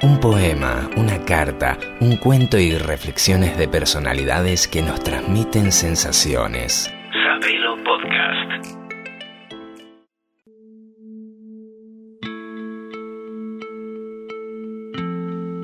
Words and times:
Un 0.00 0.20
poema, 0.20 0.88
una 0.96 1.24
carta, 1.24 1.76
un 2.00 2.18
cuento 2.18 2.56
y 2.56 2.78
reflexiones 2.78 3.58
de 3.58 3.66
personalidades 3.66 4.68
que 4.68 4.80
nos 4.80 5.02
transmiten 5.02 5.72
sensaciones. 5.72 6.88
Sabelo 7.12 7.74
Podcast. 7.82 8.78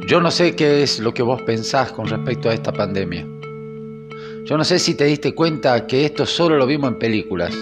Yo 0.08 0.20
no 0.20 0.32
sé 0.32 0.56
qué 0.56 0.82
es 0.82 0.98
lo 0.98 1.14
que 1.14 1.22
vos 1.22 1.40
pensás 1.42 1.92
con 1.92 2.08
respecto 2.08 2.50
a 2.50 2.54
esta 2.54 2.72
pandemia. 2.72 3.24
Yo 4.46 4.58
no 4.58 4.64
sé 4.64 4.80
si 4.80 4.96
te 4.96 5.04
diste 5.04 5.32
cuenta 5.32 5.86
que 5.86 6.06
esto 6.06 6.26
solo 6.26 6.56
lo 6.56 6.66
vimos 6.66 6.90
en 6.90 6.98
películas. 6.98 7.54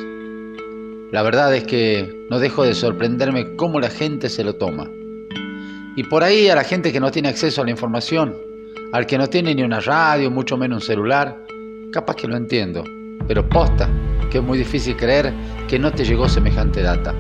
La 1.13 1.23
verdad 1.23 1.55
es 1.55 1.65
que 1.65 2.27
no 2.31 2.39
dejo 2.39 2.65
de 2.65 2.73
sorprenderme 2.73 3.57
cómo 3.57 3.79
la 3.79 3.91
gente 3.91 4.31
se 4.31 4.43
lo 4.43 4.55
toma. 4.55 4.89
Y 5.95 6.05
por 6.05 6.25
ahí 6.25 6.49
a 6.49 6.55
la 6.55 6.65
gente 6.65 6.91
que 6.91 7.01
no 7.01 7.11
tiene 7.11 7.29
acceso 7.29 7.61
a 7.61 7.65
la 7.67 7.71
información, 7.71 8.35
al 8.93 9.05
que 9.05 9.19
no 9.19 9.27
tiene 9.27 9.55
ni 9.55 9.63
una 9.63 9.81
radio, 9.81 10.31
mucho 10.31 10.57
menos 10.57 10.83
un 10.83 10.87
celular, 10.87 11.45
capaz 11.93 12.17
que 12.17 12.27
lo 12.27 12.35
entiendo, 12.35 12.83
pero 13.29 13.47
posta 13.47 13.91
que 14.31 14.39
es 14.39 14.45
muy 14.45 14.57
difícil 14.57 14.97
creer 14.97 15.35
que 15.69 15.79
no 15.79 15.93
te 15.93 16.07
llegó 16.07 16.31
semejante 16.31 16.81
data. 16.81 17.15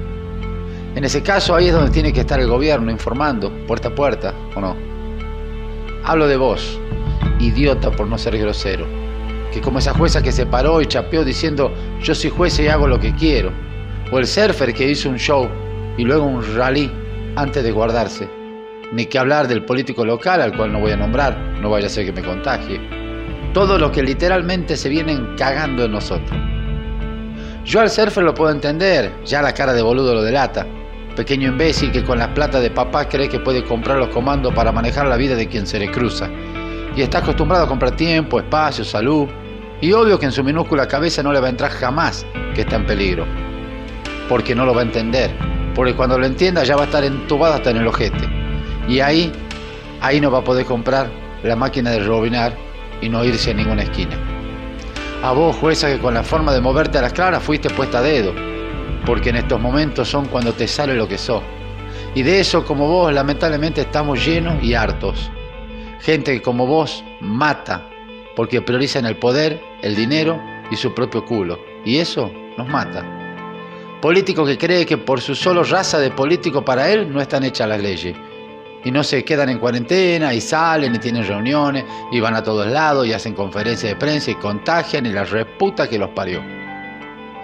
En 0.95 1.05
ese 1.05 1.23
caso 1.23 1.55
ahí 1.55 1.67
es 1.67 1.75
donde 1.75 1.91
tiene 1.91 2.15
que 2.15 2.21
estar 2.21 2.41
el 2.41 2.49
gobierno 2.49 2.91
informando, 2.91 3.53
puerta 3.67 3.89
a 3.89 3.95
puerta, 3.95 4.35
¿o 4.57 4.61
no? 4.63 4.75
Hablo 6.05 6.27
de 6.27 6.39
vos, 6.39 6.81
idiota 7.41 7.91
por 7.91 8.07
no 8.07 8.17
ser 8.17 8.39
grosero, 8.39 8.87
que 9.53 9.61
como 9.61 9.81
esa 9.81 9.93
jueza 9.93 10.23
que 10.23 10.33
se 10.33 10.47
paró 10.47 10.81
y 10.81 10.87
chapeó 10.87 11.27
diciendo 11.27 11.71
yo 12.01 12.15
soy 12.15 12.31
juez 12.31 12.59
y 12.59 12.69
hago 12.69 12.87
lo 12.87 12.99
que 12.99 13.15
quiero, 13.15 13.53
o 14.11 14.19
el 14.19 14.27
surfer 14.27 14.73
que 14.73 14.91
hizo 14.91 15.11
un 15.11 15.19
show 15.19 15.47
y 15.99 16.05
luego 16.05 16.25
un 16.25 16.43
rally 16.57 16.91
antes 17.37 17.63
de 17.63 17.71
guardarse 17.71 18.42
ni 18.93 19.07
que 19.07 19.19
hablar 19.19 19.49
del 19.49 19.65
político 19.65 20.05
local 20.05 20.43
al 20.43 20.57
cual 20.57 20.73
no 20.73 20.81
voy 20.81 20.93
a 20.93 20.97
nombrar, 20.97 21.37
no 21.61 21.71
vaya 21.71 21.87
a 21.87 21.91
ser 21.91 22.05
que 22.05 22.13
me 22.13 22.23
contagie. 22.23 22.81
Todo 23.55 23.79
lo 23.79 23.91
que 23.91 24.03
literalmente 24.03 24.77
se 24.77 24.89
vienen 24.89 25.35
cagando 25.37 25.85
en 25.85 25.93
nosotros. 25.93 26.39
Yo 27.65 27.81
al 27.81 27.91
surfer 27.91 28.25
lo 28.25 28.35
puedo 28.35 28.51
entender, 28.51 29.13
ya 29.25 29.41
la 29.41 29.55
cara 29.55 29.73
de 29.73 29.83
boludo 29.83 30.15
lo 30.15 30.23
delata. 30.23 30.67
Pequeño 31.17 31.49
imbécil 31.49 31.93
que 31.93 32.03
con 32.03 32.19
la 32.19 32.33
plata 32.33 32.61
de 32.61 32.71
papá 32.71 33.09
cree 33.09 33.29
que 33.29 33.39
puede 33.39 33.65
comprar 33.65 33.99
los 33.99 34.09
comandos 34.09 34.55
para 34.55 34.73
manejar 34.73 35.07
la 35.07 35.17
vida 35.17 35.37
de 35.37 35.47
quien 35.47 35.67
se 35.67 35.79
le 35.79 35.91
cruza. 35.91 36.29
Y 36.97 37.03
está 37.03 37.19
acostumbrado 37.19 37.65
a 37.65 37.69
comprar 37.69 37.95
tiempo, 37.97 38.39
espacio, 38.39 38.85
salud. 38.85 39.29
Y 39.81 39.93
obvio 39.93 40.19
que 40.19 40.27
en 40.27 40.33
su 40.33 40.43
minúscula 40.43 40.89
cabeza 40.89 41.23
no 41.23 41.33
le 41.33 41.41
va 41.41 41.47
a 41.47 41.51
entrar 41.51 41.71
jamás 41.71 42.27
que 42.55 42.63
está 42.63 42.77
en 42.77 42.87
peligro. 42.87 43.27
Porque 44.29 44.55
no 44.55 44.65
lo 44.65 44.75
va 44.75 44.81
a 44.81 44.85
entender. 44.85 45.31
Porque 45.75 45.95
cuando 45.95 46.19
lo 46.19 46.27
entienda 46.27 46.65
ya 46.65 46.77
va 46.77 46.83
a 46.83 46.87
estar 46.87 47.05
entubado 47.05 47.55
hasta 47.55 47.71
en 47.71 47.79
el 47.79 47.87
ojete. 47.87 48.42
Y 48.89 49.01
ahí, 49.01 49.33
ahí 50.01 50.21
no 50.21 50.31
va 50.31 50.39
a 50.39 50.45
poder 50.45 50.67
comprar 50.67 51.11
la 51.43 51.57
máquina 51.57 51.91
de 51.91 52.01
robinar 52.01 52.57
y 53.01 53.09
no 53.09 53.25
irse 53.25 53.51
a 53.51 53.55
ninguna 53.55 53.83
esquina. 53.83 54.17
A 55.23 55.33
vos, 55.33 55.57
jueza, 55.57 55.89
que 55.89 55.99
con 55.99 56.15
la 56.15 56.23
forma 56.23 56.53
de 56.53 56.61
moverte 56.61 56.99
a 56.99 57.03
las 57.03 57.13
claras 57.13 57.43
fuiste 57.43 57.71
puesta 57.71 57.99
a 57.99 58.03
dedo, 58.03 58.33
porque 59.07 59.31
en 59.31 59.37
estos 59.37 59.61
momentos 59.61 60.09
son 60.09 60.27
cuando 60.27 60.53
te 60.53 60.67
sale 60.67 60.95
lo 60.95 61.07
que 61.07 61.19
sos. 61.19 61.43
Y 62.15 62.23
de 62.23 62.41
eso, 62.41 62.65
como 62.65 62.89
vos, 62.89 63.13
lamentablemente 63.13 63.83
estamos 63.83 64.25
llenos 64.25 64.63
y 64.63 64.75
hartos. 64.75 65.31
Gente 66.01 66.33
que 66.35 66.43
como 66.43 66.67
vos 66.67 67.05
mata, 67.21 67.89
porque 68.35 68.63
priorizan 68.63 69.07
el 69.07 69.17
poder, 69.17 69.61
el 69.83 69.95
dinero 69.95 70.41
y 70.71 70.77
su 70.77 70.93
propio 70.93 71.25
culo. 71.25 71.59
Y 71.85 71.99
eso 71.99 72.33
nos 72.59 72.69
mata. 72.69 73.05
Político 74.01 74.45
que 74.45 74.59
cree 74.59 74.85
que 74.85 74.99
por 74.99 75.21
su 75.21 75.37
solo 75.37 75.63
raza 75.63 76.01
de 76.01 76.11
político 76.11 76.65
para 76.65 76.91
él 76.91 77.13
no 77.13 77.21
están 77.21 77.45
hechas 77.45 77.69
las 77.69 77.81
leyes 77.81 78.17
y 78.85 78.91
no 78.91 79.05
se 79.05 79.25
quedan 79.25 79.49
en 79.49 79.59
cuarentena 79.59 80.35
y 80.35 80.41
salen 80.41 80.95
y 80.95 80.99
tienen 80.99 81.27
reuniones 81.27 81.85
y 82.11 82.21
van 82.21 82.35
a 82.35 82.43
todos 82.43 82.67
lados 82.67 83.07
y 83.07 83.13
hacen 83.13 83.35
conferencias 83.35 83.93
de 83.93 83.97
prensa 83.97 84.31
y 84.31 84.35
contagian 84.35 85.07
y 85.07 85.13
la 85.13 85.25
reputa 85.25 85.89
que 85.89 85.99
los 85.99 86.11
parió. 86.11 86.41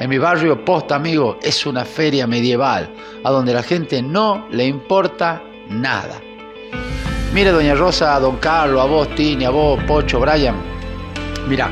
En 0.01 0.09
mi 0.09 0.19
barrio, 0.19 0.65
posta 0.65 0.95
amigo, 0.95 1.39
es 1.43 1.67
una 1.67 1.85
feria 1.85 2.27
medieval 2.27 2.93
a 3.25 3.31
donde 3.31 3.53
la 3.53 3.63
gente 3.63 4.01
no 4.01 4.47
le 4.51 4.65
importa 4.65 5.43
nada. 5.69 6.21
Mire, 7.35 7.51
doña 7.51 7.75
Rosa, 7.75 8.15
a 8.15 8.21
don 8.21 8.37
Carlos, 8.37 8.81
a 8.81 8.87
vos, 8.87 9.15
Tini, 9.15 9.45
a 9.45 9.51
vos, 9.51 9.83
Pocho, 9.85 10.21
Brian. 10.21 10.55
Mira, 11.49 11.71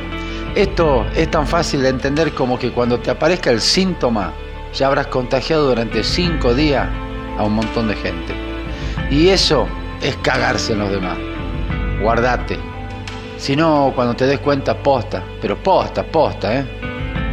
esto 0.55 1.07
es 1.15 1.31
tan 1.31 1.47
fácil 1.47 1.83
de 1.83 1.89
entender 1.89 2.33
como 2.33 2.59
que 2.59 2.73
cuando 2.73 2.99
te 2.99 3.11
aparezca 3.11 3.51
el 3.51 3.61
síntoma, 3.61 4.33
ya 4.75 4.89
habrás 4.89 5.07
contagiado 5.07 5.69
durante 5.69 6.03
cinco 6.03 6.53
días 6.53 6.89
a 7.39 7.45
un 7.45 7.55
montón 7.55 7.89
de 7.89 7.95
gente. 7.95 8.46
Y 9.11 9.29
eso 9.29 9.67
es 10.03 10.17
cagarse 10.19 10.73
en 10.73 10.81
los 10.81 10.91
demás. 10.91 11.19
Guardate. 12.01 12.59
Si 13.37 13.55
no, 13.55 13.93
cuando 13.95 14.15
te 14.15 14.27
des 14.27 14.41
cuenta, 14.41 14.75
posta, 14.83 15.23
pero 15.41 15.57
posta, 15.57 16.03
posta, 16.05 16.61
¿eh? 16.61 16.67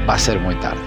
Va 0.07 0.15
a 0.15 0.19
ser 0.19 0.39
muy 0.39 0.55
tarde. 0.55 0.81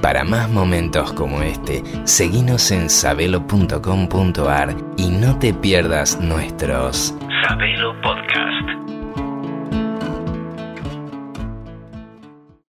Para 0.00 0.24
más 0.24 0.50
momentos 0.50 1.12
como 1.12 1.42
este, 1.42 1.82
seguinos 2.04 2.70
en 2.70 2.90
sabelo.com.ar 2.90 4.76
y 4.96 5.08
no 5.08 5.38
te 5.38 5.54
pierdas 5.54 6.20
nuestros 6.20 7.14
Sabelo 7.48 7.94
Podcast. 8.00 8.93